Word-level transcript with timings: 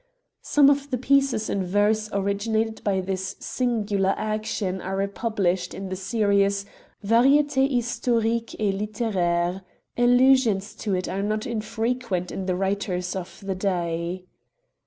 Some 0.41 0.67
of 0.71 0.89
the 0.89 0.97
pieces 0.97 1.47
in 1.47 1.63
verse 1.63 2.09
originated 2.11 2.83
by 2.83 3.01
this 3.01 3.35
singular 3.37 4.15
action 4.17 4.81
are 4.81 4.95
republished 4.97 5.75
in 5.75 5.89
the 5.89 5.95
series 5.95 6.65
Varidth 7.05 7.69
Historiques 7.69 8.55
et 8.59 8.73
Literaires; 8.73 9.61
allusions 9.99 10.73
to 10.73 10.95
it 10.95 11.07
are 11.07 11.21
not 11.21 11.45
infrequent 11.45 12.31
in 12.31 12.47
the 12.47 12.55
writers 12.55 13.15
of 13.15 13.43
the 13.45 13.53
day. 13.53 14.25